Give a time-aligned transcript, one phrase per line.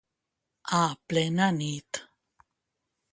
[0.77, 1.91] A plena nit.